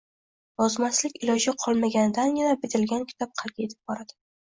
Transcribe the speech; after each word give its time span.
Yozmaslik 0.59 1.19
iloji 1.27 1.53
qolmaganidagina 1.63 2.55
bitilgan 2.63 3.05
kitob 3.11 3.37
qalbga 3.43 3.63
yetib 3.67 3.93
boradi. 3.93 4.19